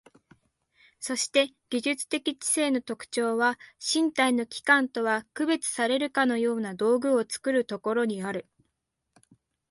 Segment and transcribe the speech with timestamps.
[0.99, 8.47] そして技術的知性の特徴は、身体の器官とは区別されるかような道具を作るところにある。